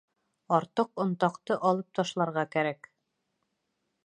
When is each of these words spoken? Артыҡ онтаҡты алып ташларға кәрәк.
Артыҡ 0.57 1.01
онтаҡты 1.05 1.59
алып 1.73 1.93
ташларға 2.01 2.47
кәрәк. 2.57 2.91